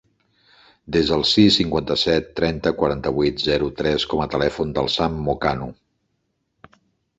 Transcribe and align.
Desa 0.95 1.11
el 1.17 1.25
sis, 1.31 1.57
cinquanta-set, 1.61 2.31
trenta, 2.39 2.73
quaranta-vuit, 2.81 3.45
zero, 3.49 3.69
tres 3.83 4.07
com 4.15 4.25
a 4.25 4.29
telèfon 4.35 4.75
del 4.81 4.93
Sam 4.97 5.23
Mocanu. 5.31 5.71